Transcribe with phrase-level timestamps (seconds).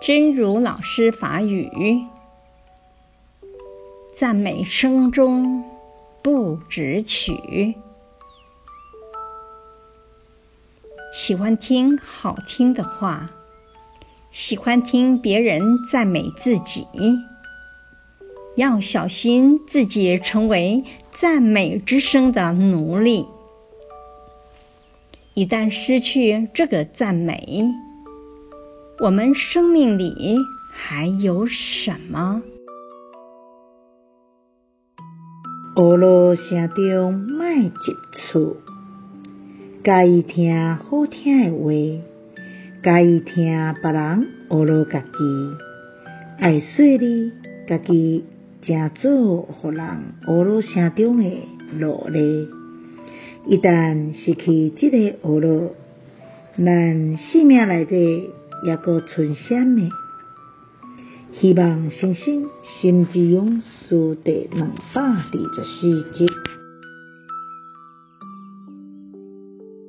[0.00, 2.06] 真如老师法语：
[4.14, 5.62] 赞美声中
[6.22, 7.74] 不只取，
[11.12, 13.30] 喜欢听好听的话，
[14.30, 16.86] 喜欢听别人赞美自己，
[18.56, 23.26] 要小心自己成为赞美之声的奴隶。
[25.34, 27.68] 一旦失去这个赞美，
[29.02, 30.36] 我们生命里
[30.70, 32.42] 还有什么？
[35.74, 37.46] 学罗声中莫
[37.80, 38.56] 只取，
[39.82, 41.70] 佮意听好听的话，
[42.82, 45.06] 佮意听别人学罗家己，
[46.38, 47.32] 爱说你
[47.66, 48.26] 家己
[48.60, 52.50] 正做予人学罗声中的奴隶。
[53.46, 55.74] 一旦失去这个学罗，
[56.58, 58.28] 咱生命内底。
[58.62, 59.90] 抑阁剩啥呢？
[61.32, 62.48] 希望星星
[62.80, 65.18] 心之勇士第两百二
[65.54, 66.26] 十四集。